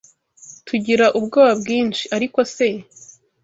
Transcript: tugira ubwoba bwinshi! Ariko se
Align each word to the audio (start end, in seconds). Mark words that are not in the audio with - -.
tugira 0.67 1.05
ubwoba 1.17 1.53
bwinshi! 1.61 2.03
Ariko 2.15 2.39
se 2.55 2.67